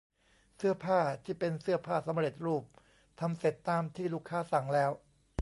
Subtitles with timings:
[0.55, 2.63] เสื้อผ้าที่เป็นเสื้อผ้าสำเร็จรูป
[3.19, 4.91] ทำเสร็จตามที่ลูกค้าสั่งแล้ว